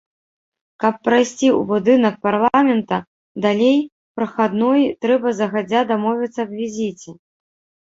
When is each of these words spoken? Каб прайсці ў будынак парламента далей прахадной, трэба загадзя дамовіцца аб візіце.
Каб 0.83 0.93
прайсці 1.07 1.33
ў 1.33 1.61
будынак 1.71 2.15
парламента 2.29 2.97
далей 3.45 3.77
прахадной, 4.17 4.81
трэба 5.07 5.37
загадзя 5.43 5.81
дамовіцца 5.95 6.39
аб 6.49 6.61
візіце. 6.65 7.11